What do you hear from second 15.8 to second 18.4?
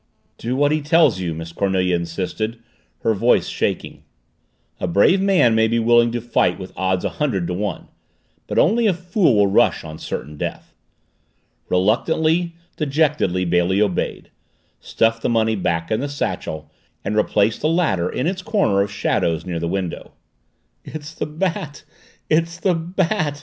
in the satchel and replaced the latter in